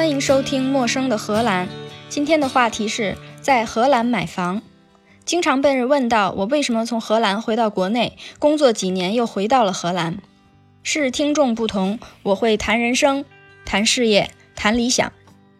[0.00, 1.66] 欢迎收听《陌生的荷兰》。
[2.08, 4.62] 今天的话题是在荷兰买房。
[5.26, 10.16] 经常被人问到我为什么从荷兰回到国内工作几年又回到了荷兰。
[10.82, 13.26] 是听众不同，我会谈人生、
[13.66, 15.12] 谈事业、谈理想，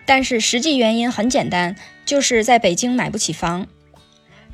[0.07, 1.77] 但是实际原因很简单，
[2.07, 3.67] 就是在北京买不起房。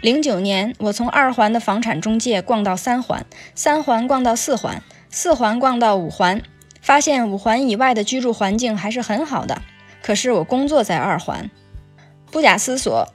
[0.00, 6.42] 零九年，我从二环的房产中介逛到三环，三环逛到四环，四环逛到五环。
[6.82, 9.60] 发现五环以外的居住环境还是很好的，
[10.06, 11.50] 可是我工作在二环，
[12.30, 13.08] 不假思索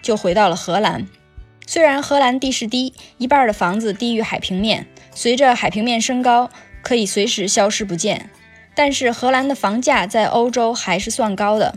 [0.00, 1.06] 就回到了荷兰。
[1.66, 6.48] 虽然荷兰地势低，一半的房子低于海平面，随着海平面升高
[6.80, 8.30] 可以随时消失不见，
[8.74, 11.74] 但是荷兰的房价在欧洲还是算高的。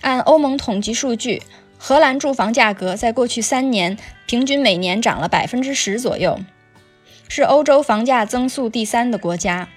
[0.00, 1.40] 按欧盟统计数据，
[1.78, 3.96] 荷兰住房价格在过去三年
[4.26, 6.40] 平均每年涨了百分之十左右，
[7.28, 9.68] 是欧洲房价增速第三的国家。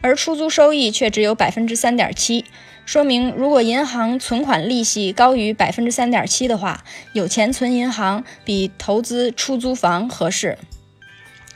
[0.00, 2.46] 而出租收益却只有百分之三点七，
[2.88, 10.56] 说明如果银行存款利息高于百分之三点七的话，有钱存银行比投资出租房合适。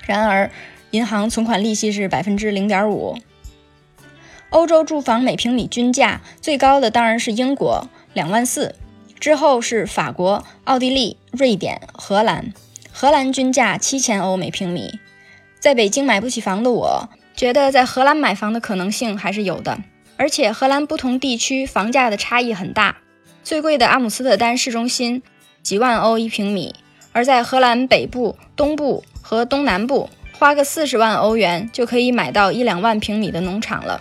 [0.04, 0.50] 然而，
[0.90, 3.16] 银行存款利息是百分之零点五。
[4.50, 8.74] 欧洲住房每平米均价最高的当然是英国，两万四，
[9.18, 12.52] 之后是法国、奥地利、瑞典、荷兰，
[12.92, 15.00] 荷兰均价七千欧每平米。
[15.58, 17.08] 在北京买不起房的我。
[17.34, 19.78] 觉得在荷兰买房的可能性还是有的，
[20.22, 22.98] 而且荷兰不同地区房价的差异很大。
[23.42, 25.20] 最贵的阿姆斯特丹市中心
[25.64, 26.76] 几万欧一平米，
[27.10, 34.00] 而在荷兰北部、东部和东南部，花个四十万欧元就可以买到一两万平米的农场了。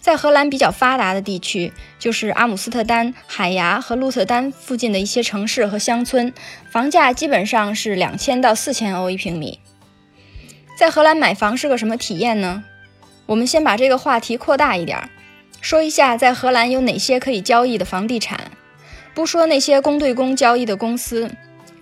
[0.00, 6.32] 在荷兰比较发达的地区，就是阿姆斯特丹、海牙和鹿特丹附近的一些城市和乡村，
[6.70, 9.58] 房价基本上是两千到四千欧一平米。
[10.78, 12.62] 在荷兰买房是个什么体验呢？
[13.26, 15.10] 我们先把这个话题扩大一点，
[15.64, 18.50] 说一下在荷兰有哪些可以交易的房地产。
[19.14, 21.30] 不说那些公对公交易的公司，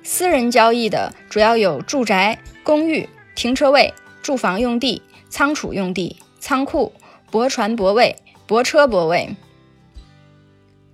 [0.05, 3.93] 私人交易的主要有住宅、公寓、停车位、
[4.23, 6.93] 住房用地、仓储用地、仓库、
[7.29, 8.15] 泊船泊位、
[8.47, 9.35] 泊车泊位。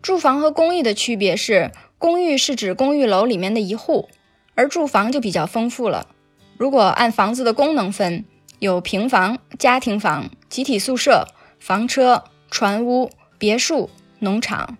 [0.00, 4.08] 住房和公寓的区别是，公寓是指公寓楼里面的一户，
[4.54, 6.06] 而住房就比较丰富了。
[6.56, 8.24] 如果按房子的功能分，
[8.60, 11.26] 有平房、家庭房、集体宿舍、
[11.60, 14.78] 房车、船屋、别墅、农场，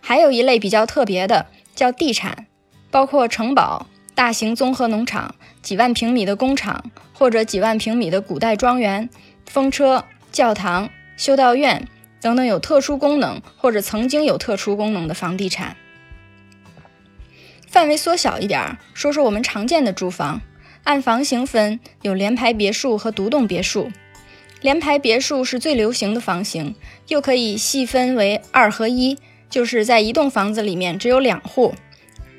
[0.00, 2.46] 还有一类比较特别的叫地产，
[2.90, 9.08] 包括城堡、大型综合农场、几万平米的工厂或者几万平米的古代庄园、
[9.46, 11.86] 风车、教堂、修道院
[12.20, 15.76] 等等有特殊功能或者曾经有特殊功能的房地产。
[17.68, 20.40] 范围缩小一点，说说我们常见的住房。
[20.84, 23.90] 按房型分，有联排别墅和独栋别墅。
[24.64, 26.74] 联排别墅是最流行的房型，
[27.08, 29.18] 又可以细分为二合一，
[29.50, 31.74] 就是在一栋房子里面只有两户，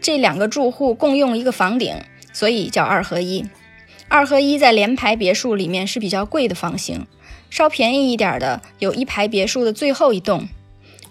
[0.01, 1.95] 这两个住户共用一个房顶，
[2.33, 3.45] 所以叫二合一。
[4.07, 7.05] 二合一在联排别墅里面是比较贵的房型，
[7.51, 10.49] 稍便宜一点的有一排别墅的最后一栋。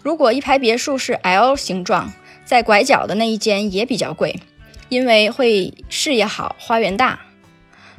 [0.03, 2.13] 如果一排别墅是 L 形状，
[2.45, 4.41] 在拐角的那一间也比较贵。
[4.89, 7.21] 因为会视野好，花园大。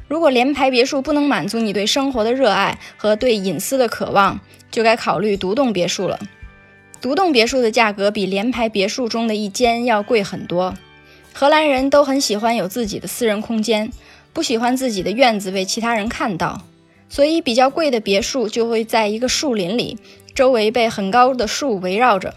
[0.08, 4.40] 如果联排别墅不能满足你对生活的热爱和对隐私的渴望，
[4.70, 6.18] 就该考虑独栋别墅了。
[7.00, 10.74] 独栋别墅的价格比联排别墅中的一间要贵很多。
[11.32, 13.90] 荷兰人都很喜欢有自己的私人空间，
[14.32, 16.62] 不喜欢自己的院子被其他人看到，
[17.08, 19.98] 所以比较贵的别墅就会在一个树林里，
[20.34, 22.34] 周围被很高的树围绕着。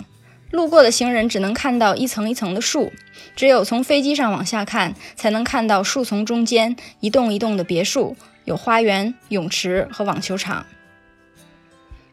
[0.51, 2.91] 路过的行人只能看到一层一层的树，
[3.35, 10.65] 只有从飞机上往下看，才能看到树丛中间一栋一栋的别墅，有花园、泳池和网球场。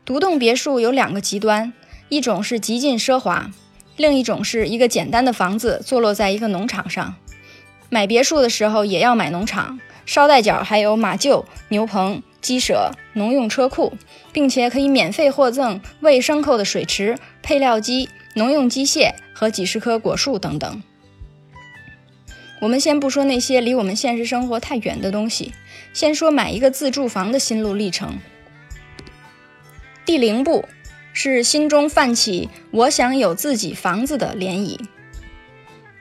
[0.04, 1.72] 独栋别墅有两个极端，
[2.10, 3.50] 一种是极尽奢华，
[3.96, 7.14] 另一种是一个简单的房子坐落在一个农场上。
[7.88, 13.96] 买别墅的时候也要买农场，捎带脚还有马厩、牛棚、鸡舍、农用车库，
[14.32, 18.10] 并且可以免费获赠喂牲口的水池、配料机。
[18.36, 20.82] 农用机械和几十棵果树等等。
[22.60, 25.54] 我们先不说那些离我们现实生活太远的东西，
[25.94, 28.18] 先说买一个自住房的心路历程。
[30.04, 30.66] 第零步
[31.14, 34.78] 是心中泛起“我想有自己房子”的涟漪，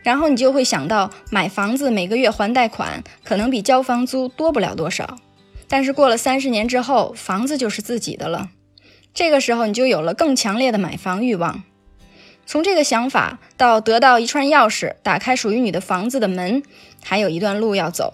[0.03, 5.17] 然后你就会想到买房子每个月还贷款，可能比交房租多不了多少。
[5.69, 8.49] 但是过了三十年之后，房子就是自己的了，
[9.13, 11.63] 这个时候你就有了更强烈的买房欲望。
[12.45, 16.61] 从这个想法到得到一串钥匙，打开属于你的房子的门，
[17.03, 18.13] 还有一段路要走。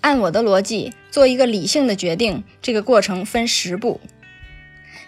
[0.00, 4.00] 按我的逻辑做一个理性的决定，这个过程分十步。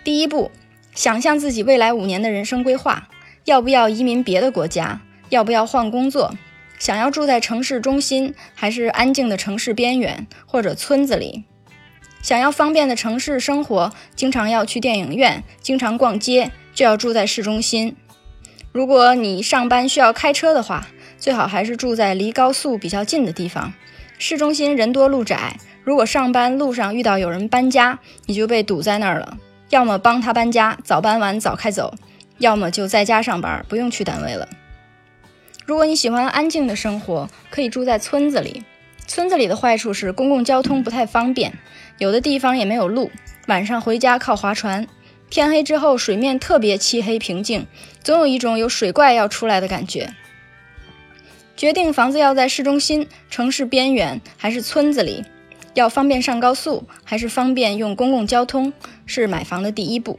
[0.04, 0.52] 第一步，
[0.94, 3.08] 想象自己未来五年的人生规划：
[3.44, 5.00] 要不要移民别的国家？
[5.30, 6.32] 要不要换工作？
[6.78, 11.44] 想要住在城市中心，还是安静的城市边缘或者村子里？
[12.22, 17.96] 想要方便的城市生活，经常要去电影院，经常逛街，就要住在市中心。
[18.74, 20.84] 如果你上班需要开车的话，
[21.16, 23.72] 最好还是住在离高速比较近的地方。
[24.18, 29.38] 市中心人多路窄，如果上班路上遇到有人搬家，你就被堵在那儿了。
[29.70, 31.94] 要么帮他搬家，早搬完早开走；
[32.38, 34.48] 要么就在家上班，不用去单位了。
[35.64, 38.64] 如果你喜欢安静的生活，可以住在村子里。
[39.06, 41.52] 村子里的坏处是公共交通不太方便，
[41.98, 43.12] 有的地方也没有路。
[43.46, 44.84] 晚上回家靠划船，
[45.30, 47.66] 天黑之后水面特别漆黑平静，
[48.02, 50.14] 总有一种有水怪要出来的感觉。
[51.56, 55.24] 决定房子要在市中心、城市边缘还是村子里，
[55.74, 58.72] 要方便上高速还是方便用公共交通，
[59.06, 60.18] 是买房的第一步。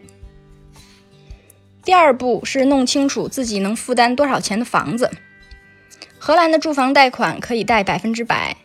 [1.83, 5.11] 第二步是弄清楚自己能负担多少钱的房子。
[6.17, 8.57] 荷兰的住房贷款可以贷百分之百，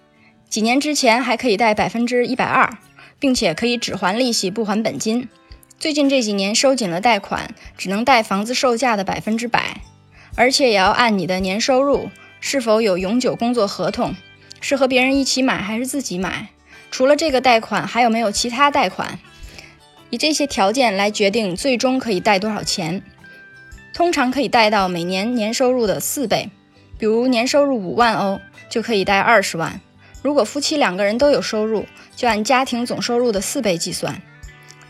[0.48, 2.78] 几年之前还可以贷百分之一百二，
[3.18, 5.28] 并且可以只还利息不还本金。
[5.80, 9.80] 最近这几年收紧了贷款，只能贷房子售价的百分之百，
[10.34, 14.14] 而且也要按你的年收入、是否有永久工作合同、
[14.60, 16.48] 是和别人一起买还是自己买。
[16.90, 19.18] 除了这个贷款，还有没有其他贷款？
[20.10, 23.02] 以这些条件来决定最终可以贷多少钱。
[23.94, 26.50] 通常可以贷到每年年收入的四倍。
[26.98, 28.38] 比如年收入五万欧
[28.68, 29.80] 就可以贷二十万，
[30.20, 34.20] 如果夫妻两个人都有收入，就按家庭总收入的四倍计算。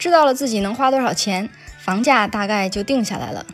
[0.00, 3.47] 知道了自己能花多少钱，房价大概就定下来了。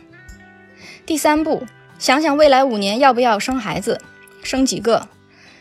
[1.05, 1.67] 第三步，
[1.99, 4.01] 想想未来五年要不要生孩子，
[4.41, 5.09] 生几个，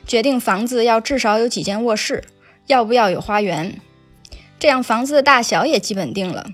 [0.06, 2.22] 决定房子要至少有几间卧室，
[2.68, 3.80] 要不要有花园，
[4.58, 6.46] 这样房子的大小也基本定了。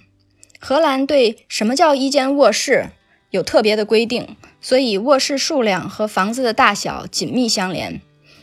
[0.58, 2.90] 荷兰对什么叫一间卧室
[3.30, 4.36] 有特别的规定。
[4.64, 8.00] 所以卧室数量和房子的大小紧密相连，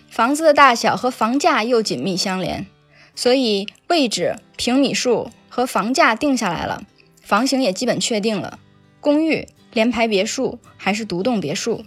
[0.10, 2.68] 房子的大小和房价又紧密相连。
[3.16, 6.84] 所以位置、平米数和房价定下来了，
[7.22, 8.60] 房型也基本确定了：
[9.02, 11.84] 公寓、联排别墅还是独栋别墅。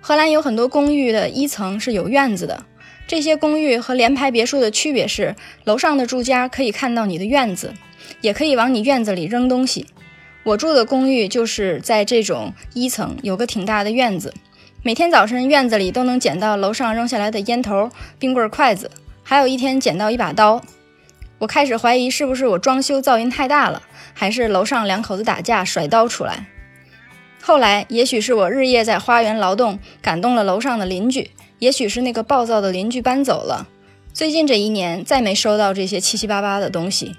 [0.00, 2.64] 荷兰有很多公寓的一层是有院子的，
[3.08, 7.74] 这些公寓和联排别墅的区别是，楼上的住家可以看到你的院子，
[8.20, 9.86] 也可以往你院子里扔东西。
[10.44, 14.32] 我住的公寓就是在这种一层，有个挺大的院子。
[14.84, 18.88] 每天早晨，院子里都能捡到楼上扔下来的烟头、冰棍、筷子，
[19.24, 20.62] 还有一天捡到一把刀。
[21.38, 23.82] 我开始怀疑是不是我装修噪音太大了，
[24.14, 26.46] 还是楼上两口子打架甩刀出来。
[27.42, 33.68] 后来，也许是我日夜在花园劳动感动了楼上的邻居，也许是那个暴躁的邻居搬走了。
[34.12, 37.14] 最近这一年，再没收到这些七七八八的东西。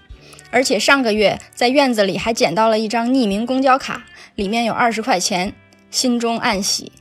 [0.50, 4.06] 而且上个月在院子里还捡到了一张匿名公交卡，
[4.36, 5.54] 里面有二十块钱，
[5.92, 6.92] 心中暗喜。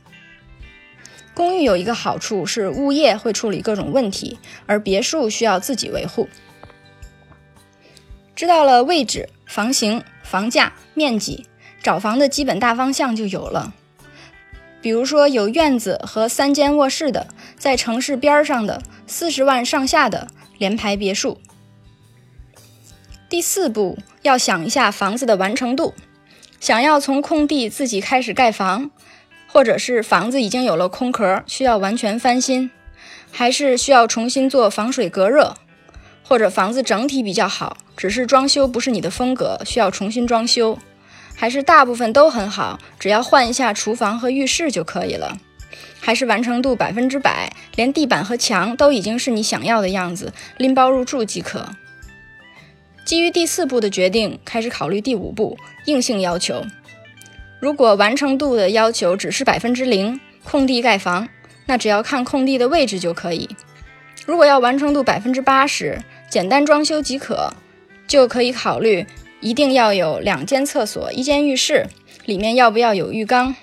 [1.33, 6.27] 公寓有一个好处是物业会处理各种问题，而别墅需要自己维护。
[8.37, 11.47] 知道了位置、房型、房价、面积，
[11.81, 13.73] 找房的基本大方向就有了。
[14.79, 17.25] 比如说有院子和三间卧室的，
[17.57, 20.27] 在城市边上的四十万上下的
[20.59, 21.39] 联排别墅。
[23.27, 25.95] 第四步，要想一下房子的完成度。
[26.59, 28.91] 想要从空地自己开始盖房，
[29.47, 32.69] 或者是房子已经有了空壳，需要完全翻新，
[33.31, 35.57] 还是需要重新做防水隔热，
[36.27, 40.77] 或者房子整体比较好，只是装修不是你的风格，需要重新装修，
[41.35, 45.37] 还是大部分都很好，只要换一下厨房和浴室就可以了，
[46.01, 51.69] 还是完成度百分之百，连地板和墙都已经是你想要的样子，拎包入住即可。
[53.05, 56.65] 基于第四步的决定，开始考虑第五步硬性要求。
[57.61, 61.29] 如果完成度的要求只是百分之零，空地盖房，
[61.67, 63.49] 那只要看空地的位置就可以。
[64.25, 67.53] 如果要完成度百分之八十，简单装修即可，
[68.07, 69.05] 就可以考虑
[69.39, 71.87] 一定要有两间厕所、一间浴室，
[72.25, 73.55] 里面要不要有浴缸，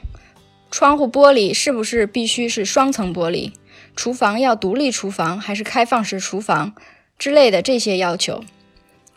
[0.71, 3.53] 窗户玻璃是不是必须是双层玻璃，
[3.95, 6.75] 厨房要独立厨房还是开放式厨房
[7.19, 8.43] 之类的这些要求。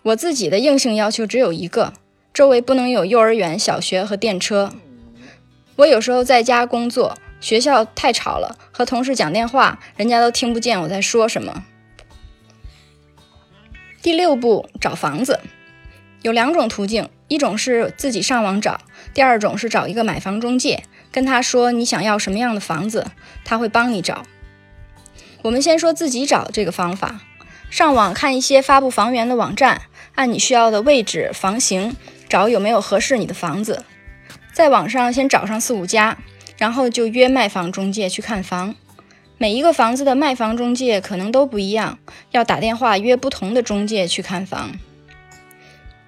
[0.03, 1.93] 我自己的硬性要求只有一个：
[2.33, 4.71] 周围不能有幼儿园、小学和电车。
[5.77, 11.63] 我有时候在家工作，学校太吵了，和同事讲电话，人家都听不见我在说什么。
[14.07, 15.41] 第六步，找房子
[16.21, 18.79] 有两种途径：一种是自己上网找，
[19.13, 23.07] 第二种是找一个买房中介，跟他说你想要什么样的房子，
[23.43, 24.23] 他会帮你找。
[25.41, 27.19] 我们先说自己找这个方法。
[27.69, 29.81] 上网看一些发布房源的网站，
[30.15, 31.93] 按你需要的位置、房型，
[32.29, 33.83] 找有没有合适你的房子。
[34.53, 36.17] 在网上先找上四五家，
[36.57, 38.73] 然后就约卖房中介去看房。
[39.39, 41.99] 每一个房子的卖房中介可能都不一样，
[42.31, 44.71] 要打电话约不同的中介去看房。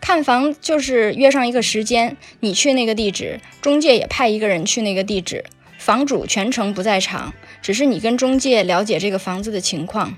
[0.02, 5.46] 看房就是约上一个时间，你去那个地址，中介也派一个人去那个地址，
[5.78, 7.32] 房主全程不在场，
[7.62, 10.18] 只是你跟中介了解这个房子的情况，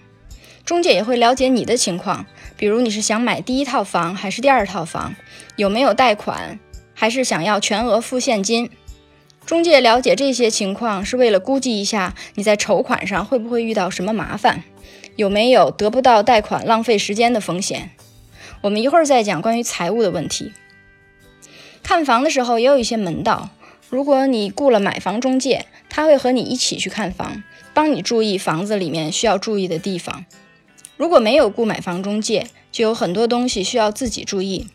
[0.63, 2.25] 中介也会了解你的情况，
[2.55, 5.13] 比如你是想买第一套房还是第二套房，
[5.57, 6.57] 有没有贷款，
[6.93, 8.69] 还是想要全额付现金。
[9.45, 14.63] 中介了解这些情况是为了估计一下你在筹款上会不会遇到什么麻烦，
[15.15, 17.91] 有没有得不到贷款浪费时间的风险。
[18.61, 20.53] 我们一会儿再讲关于财务的问题。
[21.83, 23.49] 看房的时候也有一些门道。
[23.89, 27.43] 如果你雇了买房中介，他会和你一起去看房，
[27.73, 30.23] 帮你注意房子里面需要注意的地方。
[30.95, 34.67] 如果没有雇买房中介，就有很多东西需要自己注意。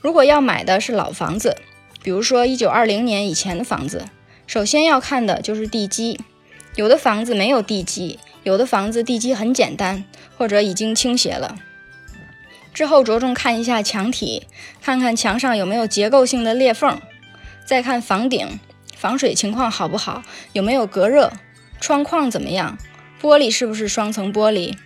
[0.00, 1.56] 如果要买的是老房子，
[2.04, 4.04] 比如说一九二零年以前的房子，
[4.46, 6.20] 首先要看的就是地基。
[6.76, 10.04] 有的房子没有地基，有的房子地基很简单，
[10.36, 11.56] 或者已经倾斜了。
[12.74, 14.46] 之后着重看一下墙体，
[14.82, 17.00] 看看墙上有没有结构性的裂缝，
[17.64, 18.60] 再看房顶
[18.94, 21.32] 防水情况好不好，有没有隔热，
[21.80, 22.76] 窗框怎么样，
[23.22, 24.76] 玻璃是不是双层玻璃，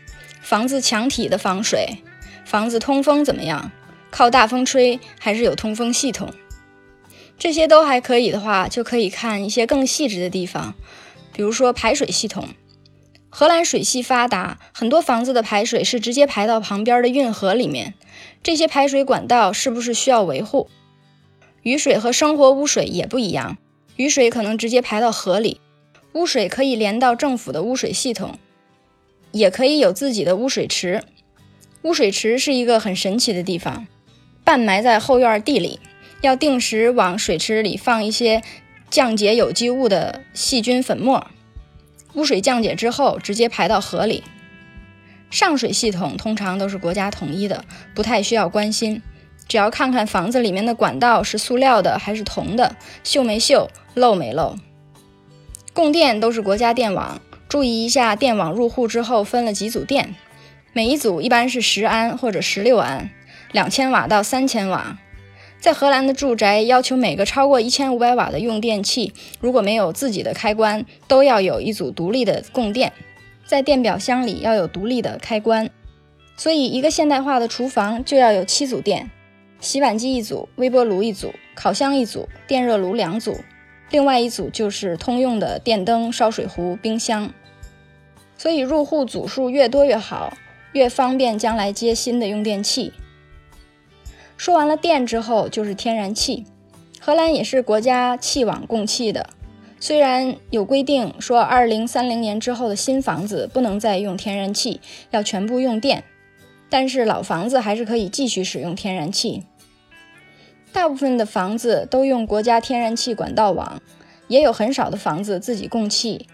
[0.41, 2.05] 房子墙体的防水，
[2.45, 3.73] 房子通风怎么样，
[4.09, 6.33] 靠大风吹还是有通风系统，
[7.38, 10.75] 这些都还可以的话，就可以看一些更细致的地方，
[11.33, 12.49] 比如说排水系统。
[13.30, 17.95] 荷兰水系发达，很多房子的排水是直接排到旁边的运河里面。
[18.42, 20.68] 这些排水管道是不是需要维护？
[21.62, 23.59] 雨水和生活污水也不一样，
[23.97, 25.61] 雨水可能直接排到河里，
[26.14, 28.38] 污水可以连到政府的污水系统，
[29.30, 31.04] 也可以有自己的污水池。
[31.83, 33.87] 污水池是一个很神奇的地方，
[34.42, 35.78] 半埋在后院地里，
[36.21, 38.43] 要定时往水池里放一些
[38.91, 41.27] 降解有机物的细菌粉末。
[42.15, 44.25] 污水降解之后，直接排到河里。
[45.31, 49.03] 上水系统通常都是国家统一的，不太需要关心。
[49.47, 54.57] 只要看看房子里面的管道是塑料的还是铜的，锈没锈，漏没漏。
[55.73, 60.15] 供电都是国家电网，注意一下电网入户之后分了几组电，
[60.73, 63.11] 每一组一般是十安或者十六安，
[63.53, 64.99] 两千瓦到三千瓦。
[65.61, 72.93] 在荷兰的住宅要求每个超过一千五百瓦的用电器，如果没有自己的开关，都要有一组独立的供电，
[73.45, 75.69] 在电表箱里要有独立的开关。
[76.37, 79.11] 所以一个现代化的厨房就要有七组电：
[79.61, 83.37] 洗碗机一组，微波炉一组，烤箱一组，电热炉两组，
[83.91, 87.33] 另外一组就是通用的电灯、烧水壶、冰箱。
[88.37, 90.35] 所以入户组数越多越好，
[90.71, 92.93] 越方便将来接新的用电器。
[94.38, 96.47] 说完了电之后，就是天然气。
[97.00, 99.30] 荷兰也是国家气网供气的，
[99.80, 104.80] 虽然有规定说二零三零年之后的新房子不能再用天然气，
[105.11, 106.04] 要全部用电，
[106.71, 109.42] 但是老房子还是可以继续使用天然气。
[110.73, 113.83] 大部分的房子都用国家天然气管道网，
[114.28, 116.28] 也有很少的房子自己供气。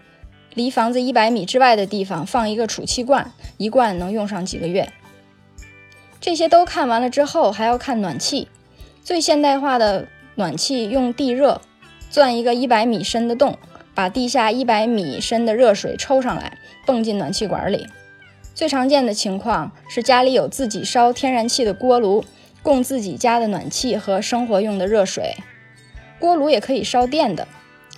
[0.53, 4.91] 离房子一百米之外的地方放一个储气罐，一罐能用上几个月。
[6.25, 8.47] 这些都看完了之后，还要看暖气。
[9.03, 11.61] 最现代化的暖气用地热，
[12.09, 13.59] 钻一个一百米深的洞，
[13.93, 17.85] 把地下一百米深的热水抽上来，泵进暖气管里。
[18.55, 22.25] 最常见的情况是家里有自己烧天然气的锅炉，
[22.63, 25.35] 供自己家的暖气和生活用的热水。
[26.17, 27.47] 锅炉也可以烧电的。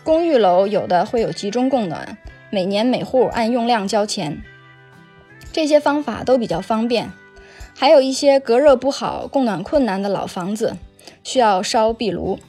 [0.03, 2.17] 公寓楼有的会有集中供暖，
[2.49, 4.43] 每年每户按用量交钱。
[5.53, 7.09] 这些方法都比较方便。
[7.79, 10.77] 还有一些隔热不好、供暖困难的老房子，
[11.23, 12.39] 需要烧壁炉。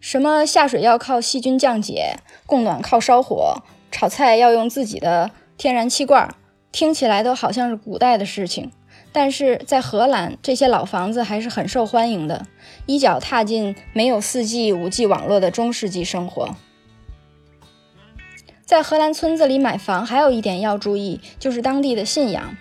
[0.00, 2.16] 什么下水要靠细菌降解，
[2.46, 6.34] 供暖靠烧火，炒菜要用自己的天然气罐，
[6.72, 8.72] 听起来都好像是古代的事情。
[9.12, 12.46] 但是在荷兰，这些老房子还是很受欢迎的，
[12.86, 16.56] 一脚踏进没有 4G、5G 网络的中世纪生活。
[18.64, 22.56] 在荷兰村子里买房，还有一点要注意，就是当地的信仰。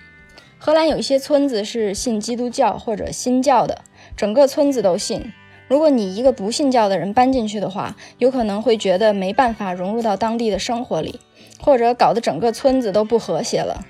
[0.64, 3.82] 荷兰有一些村子是信基督教或者新教的，
[4.16, 5.34] 整个村子都信。
[5.68, 11.20] 如果你一个不信教的人搬进去的话，有可能会觉得没办法融入到当地的生活里，
[11.60, 13.84] 或者搞得整个村子都不和谐了。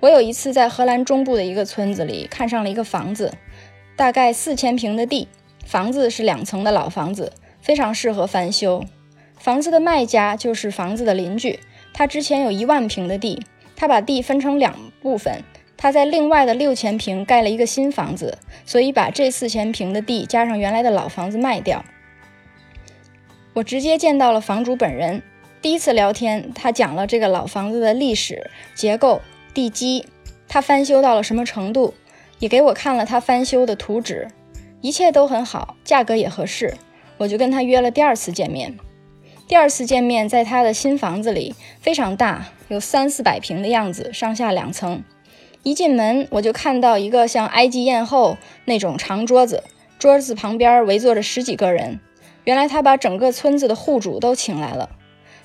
[0.00, 3.32] 我有一次在荷兰中部的一个村子里看上了一个房子，
[3.96, 5.26] 大概四千平的地，
[5.64, 7.32] 房子是两层的老房子，
[7.62, 8.84] 非常适合翻修。
[9.38, 11.60] 房子的卖家就是房子的邻居，
[11.94, 13.42] 他之前有一万平的地，
[13.74, 15.42] 他把地分成两部分。
[15.84, 21.84] 他在另外的六千平盖了一个新房子，所以把这四千平的地加上原来的老房子卖掉。
[23.52, 25.22] 我直接见到了房主本人，
[25.60, 29.20] 第一次聊天，他讲了这个老房子的历史、结构、
[29.52, 30.06] 地基，
[30.48, 31.92] 他翻修到了什么程度，
[32.38, 34.28] 也给我看了他翻修的图纸，
[34.80, 36.72] 一切都很好，价格也合适，
[37.18, 38.74] 我就跟他约了第二次见面。
[39.46, 45.04] 第二次见面在他的新房子里，非常大，有三四百平的样子，上下两层。
[45.64, 49.64] 一进门我就看到一个像埃及艳后那种长桌子，
[49.98, 52.00] 桌子旁边围坐着十几个人。
[52.44, 54.90] 原来他把整个村子的户主都请来了。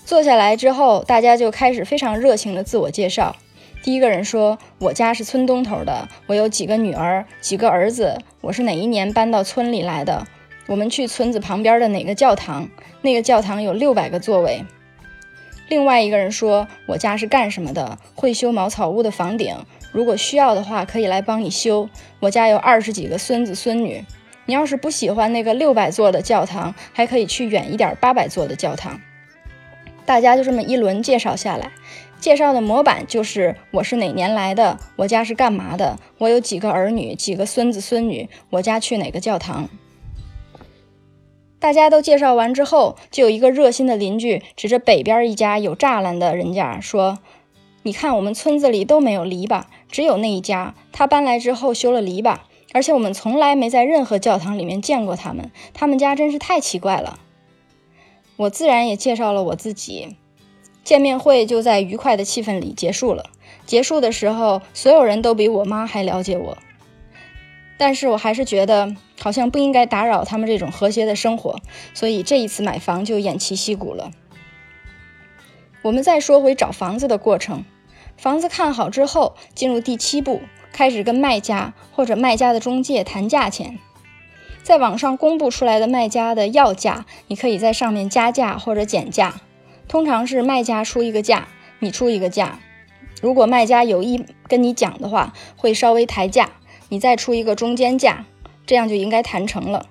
[0.03, 3.37] 坐下来之后，大家就开始非常热情的自我介绍。
[3.81, 8.17] 第一个人说：“我家是村东头的，我有几个女儿，几个儿子。
[8.41, 10.27] 我是哪一年搬到村里来的？
[10.67, 12.67] 我们去村子旁边的哪个教堂？
[13.01, 14.65] 那个教堂有六百个座位。”
[15.69, 17.97] 另外一个人说：“我家是干什么的？
[18.15, 19.55] 会修茅草屋的房顶。
[19.91, 21.89] 如果需要的话，可以来帮你修。
[22.19, 24.03] 我家有二十几个孙子孙女。”
[24.45, 28.99] 你要是不喜欢那个六百座的教堂，还可以去远一点八百座的教堂。
[30.07, 31.71] 大家就这么一轮介绍下来，
[32.19, 39.69] 介绍的模板就是我是哪年来的，我家是干嘛的，我有几个儿女，几个孙子孙女，我家去哪个教堂。
[41.59, 47.19] 大家都介绍完之后，就有一个热心的邻居指着北边一家有栅栏的人家说
[47.83, 52.37] ：“你看，我们村子里都没有篱笆，只有那一家，他搬来之后修了篱笆。”
[52.71, 57.19] 而且我们从来没在任何教堂里面见过他们，他们家真是太奇怪了。
[58.35, 60.15] 我自然也介绍了我自己，
[60.83, 63.31] 见面会就在愉快的气氛里结束了。
[63.65, 66.59] 结束的时候，所有人都比我妈还了解我，
[67.79, 71.59] 但是我还是觉得好像不应该打扰他们这种和谐的生活，
[71.95, 74.11] 所以这一次买房就偃旗息鼓了。
[75.81, 77.63] 我们再说回找房子的过程，
[78.17, 80.41] 房子看好之后，进入第七步。
[80.71, 83.79] 开始跟卖家或者卖家的中介谈价钱，
[84.61, 89.41] 在网上公布出来的卖家的要价，你可以在上面加价或者减价。
[89.87, 91.47] 通常是卖家出一个价，
[91.79, 92.59] 你出一个价。
[93.19, 96.51] 如果卖家有意跟你讲的话，会稍微抬价，
[96.89, 98.25] 你再出一个中间价，
[98.67, 99.87] 这样就应该谈成了。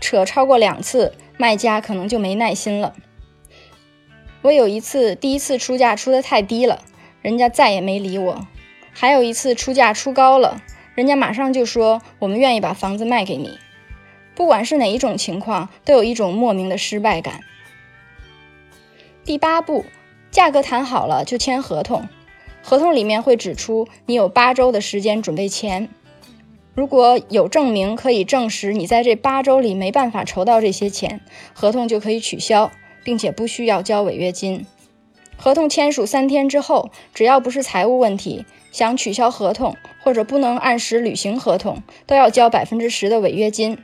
[0.00, 2.94] 扯超过两次，卖家可能就没耐心了。
[4.42, 6.82] 我有一次第一次出价出的太低了，
[7.20, 8.46] 人家再也没理我。
[8.92, 10.62] 还有一次出价出高了，
[10.94, 13.58] 人家马上就说我们愿意把房子卖给你。
[14.34, 17.40] 不管是哪一种情况，都有一种莫名的失败感。
[19.24, 19.84] 第八步，
[20.30, 22.08] 价格谈好了就签合同，
[22.62, 25.90] 合同里面会指出你有八周的时间准备钱。
[26.74, 31.20] 如果有证明可以证实你在这八周里没办法筹到这些钱，
[31.52, 32.70] 合同就可以取消，
[33.04, 34.66] 并且不需要交违约金。
[35.36, 38.44] 合同签署三天之后，只要不是财务问题。
[38.72, 43.76] 想取消合同或者不能按时履行合同，都要交百分之十的违约金。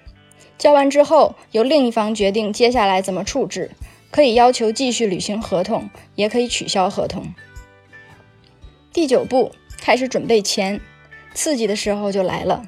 [0.58, 3.72] 交完之后，由另一方决定接下来怎么处置，
[4.12, 7.34] 可以要求继续履行合同，也可以取消合同。
[8.92, 9.50] 第九步，
[9.80, 10.80] 开始准备钱，
[11.34, 12.64] 刺激的时候就来了。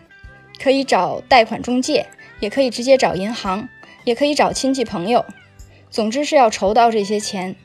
[0.61, 2.09] 可以找贷款中介，
[2.41, 3.69] 也可以直接找银行，
[4.03, 5.25] 也可以找亲戚朋友。
[5.91, 7.57] 总之是要筹到这些钱。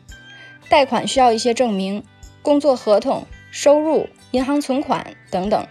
[0.69, 2.03] 贷款需要一些证明，
[2.41, 4.07] 工作合同、收入。
[4.31, 5.67] 银行存款等等，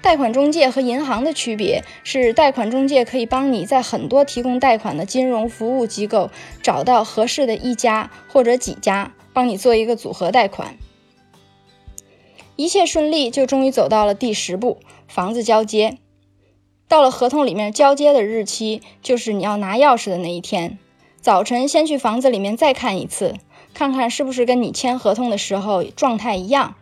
[0.00, 6.30] 贷款中介和银行的区别是，贷款中介可以帮你在很多提供贷款的金融服务机构
[6.62, 10.76] 找到合适的一家或者几家，帮你做一个组合贷款。
[12.54, 15.98] 一切顺利，就终于走到了第十步，房子交接。
[16.86, 20.78] 到了合同里面交接的日期，就是你要拿钥匙的那一天。
[21.20, 23.34] 早晨先去房子里面再看一次，
[23.74, 26.76] 看看是不是跟你签合同的时候状态一样。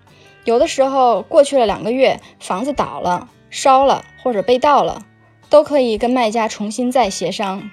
[0.44, 5.03] 有的时候过去了两个月，房子倒了、烧了或者被盗了，
[5.51, 7.68] 都可以跟卖家重新再协商。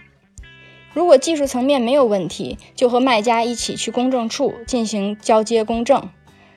[0.91, 6.09] 如果技术层面没有问题，就和卖家一起去公证处进行交接公证。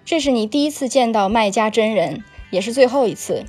[0.06, 3.44] 这是你第一次见到卖家真人，也是最后一次。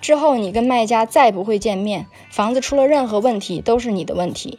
[0.00, 4.58] 之后你跟卖家再不会见面，房子出了任何问题都是你的问题。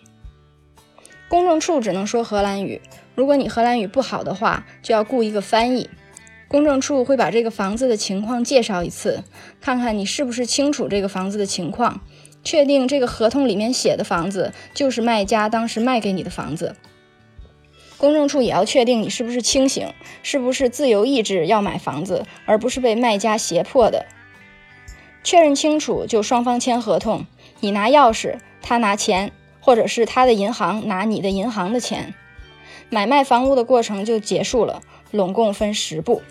[1.32, 2.82] 公证处只能说荷兰语，
[3.16, 5.90] 如果你荷兰语不好的话，就要雇一个翻译。
[6.50, 9.24] 公证处会把这个房子的情况介绍一次，
[9.62, 12.02] 看看你是不是清楚这个房子的情况，
[12.44, 16.76] 确定这个合同里面写的房子就是卖家当时卖给你的房子。
[17.98, 19.88] 公证处也要确定你是不是清醒，
[20.24, 24.06] 是不是自由意志要买房子，而不是被卖家胁迫的。
[25.24, 27.26] 确认清楚就双方签合同，
[27.62, 32.14] 你拿钥匙，他拿钱，或者是他的银行拿你的银行的钱，
[32.90, 34.82] 买卖房屋的过程就结束了。
[35.12, 36.22] 拢共分十步。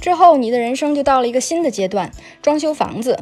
[0.00, 3.20] 之后，你的人生就到了一个新的阶段——装修房子。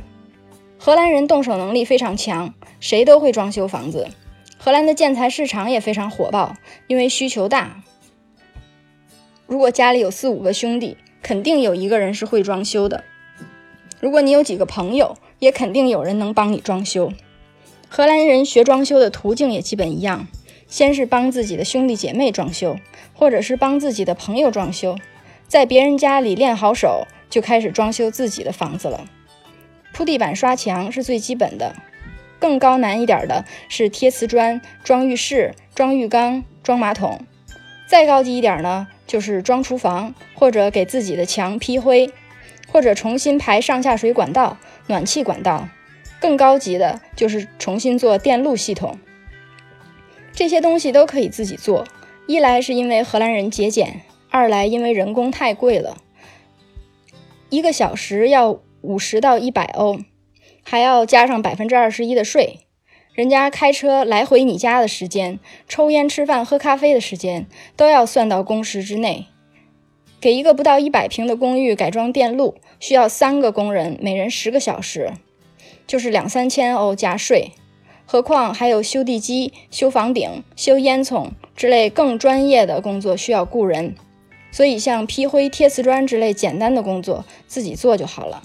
[0.79, 4.09] 荷兰人动手能力非常强，谁都会装修房子。
[4.57, 6.55] 荷兰的建材市场也非常火爆，
[6.87, 7.83] 因为需求大。
[9.47, 13.03] 如果家里有四五个兄弟，肯定有一个人是会装修的。
[14.01, 17.13] 如果你有几个朋友，也肯定有人能帮你装修。
[17.89, 20.27] 荷兰人学装修的途径也基本一样，
[20.67, 22.77] 先是帮自己的兄弟姐妹装修，
[23.13, 24.97] 或者是帮自己的朋友装修，
[25.47, 29.07] 在别人家里练好手，就开始装修自己的房子了。
[29.93, 31.77] 铺地板、刷墙是最基本的，
[32.41, 37.21] 更高难一点的是贴瓷砖、装浴室、装浴缸、装马桶。
[37.87, 38.89] 再高级一点呢？
[39.07, 42.11] 就是装厨房，或者给自己的墙批灰，
[42.73, 44.57] 或者重新排上下水管道、
[44.89, 45.69] 暖气管道。
[46.25, 48.99] 更高级的就是重新做电路系统。
[50.33, 51.87] 这些东西都可以自己做。
[52.27, 55.99] 一来是因为荷兰人节俭，二来因为人工太贵了，
[57.51, 59.99] 一个小时要五十到一百欧，
[60.63, 62.61] 还要加上百分之二十一的税。
[63.13, 69.27] 人家开车来回你家的时间，抽烟、吃饭、喝咖啡的时间，都要算到工时之内。
[70.23, 75.13] 给一个不到一百平的公寓改装电路，需要三个工人，每人十个小时，
[75.87, 77.53] 就是两三千欧加税。
[78.07, 83.95] 何况还有修地基、修房顶、修烟囱之类更专业的工作需要雇人。
[84.51, 88.43] 所以像批灰、贴瓷砖之类简单的工作，自己做就好了。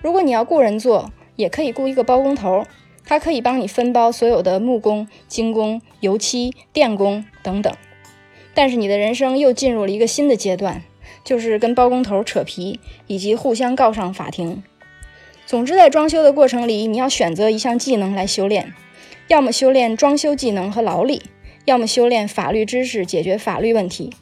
[0.00, 2.64] 如果你要雇人做，也可以雇一个包工头，
[3.04, 7.74] 他可以帮你分包所有的木工、精工、油漆、电工等等。
[8.54, 10.82] 但是你的人生又进入了一个新的阶段，
[11.22, 14.62] 就是跟包工头扯皮，以及互相告上法庭。
[15.50, 18.72] 总之，在装修的过程里，你要选择一项技能来修炼，
[19.26, 21.24] 要么修炼装修技能和劳力，
[21.64, 24.12] 要么修炼法律知识解决法律问题。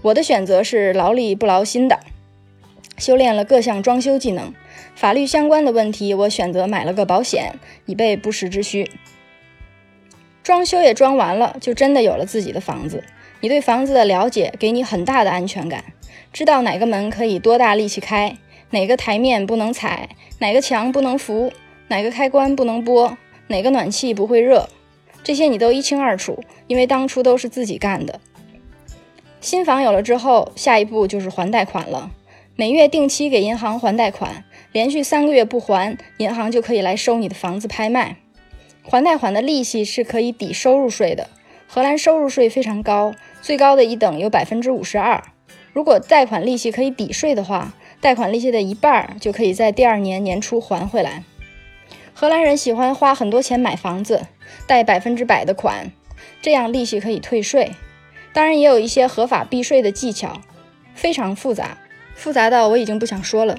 [0.00, 2.00] 我的选择是劳力不劳心的，
[2.96, 4.54] 修炼了各项装修技能。
[4.94, 8.90] 法律相关的问题，我选择买了个保险，以备不时之需。
[10.42, 13.04] 装修也装完了，就真的有了自己的房子。
[13.42, 15.84] 你对房子的了解，给你很大的安全感，
[16.32, 18.38] 知道哪个门可以多大力气开，
[18.70, 21.52] 哪个台面不能踩，哪个墙不能扶，
[21.88, 23.16] 哪个开关不能拨，
[23.48, 24.68] 哪个暖气不会热，
[25.24, 28.20] 这些你都一清二楚，因为当初都是自己干的。
[29.40, 32.10] 新房有了之后，下一步就是还贷款了，
[32.56, 34.44] 每月定期给银行还贷款。
[34.72, 38.18] 连续三个月不还，银行就可以来收你的房子拍卖。
[38.84, 41.28] 还贷款的利息是可以抵收入税的。
[41.66, 45.22] 荷兰收入税非常高，最高的一等有百分之五十二。
[45.72, 51.22] 如果贷款利息可以抵税的话，贷款利息的一半就可以在第二年年初还回来。
[52.14, 54.26] 荷兰人喜欢花很多钱买房子，
[54.66, 55.90] 贷百分之百的款，
[56.42, 57.72] 这样利息可以退税。
[58.32, 60.40] 当然，也有一些合法避税的技巧，
[60.94, 61.78] 非常复杂，
[62.14, 63.58] 复杂到我已经不想说了。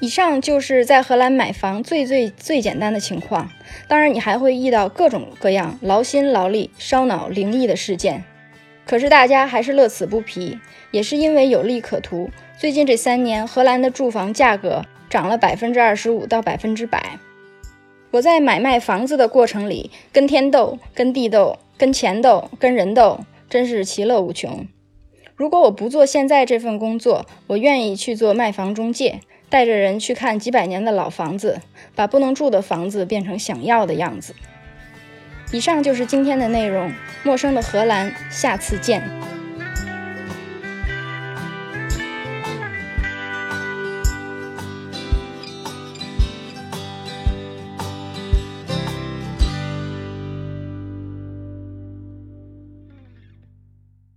[0.00, 3.50] 以上就是在荷兰买房最最最简单的情况，
[3.88, 8.22] 当然你还会遇到各种各样劳心劳力、烧脑灵异的事件，
[8.88, 10.58] 可是大家还是乐此不疲，
[10.92, 12.30] 也是因为有利可图。
[12.58, 17.18] 最近这三年，荷兰的住房价格涨了百分之二十五到百分之百。
[18.12, 23.20] 我在买卖房子的过程里，跟天斗、跟地斗、跟钱斗、跟人斗，
[23.50, 24.66] 真是其乐无穷。
[25.36, 29.20] 如果我不做现在这份工作，我愿意去做卖房中介。
[29.50, 31.60] 带着人去看几百年的老房子，
[31.94, 34.34] 把不能住的房子变成想要的样子。
[35.50, 39.02] 以上就是今天的内容，陌生的荷兰，下次见。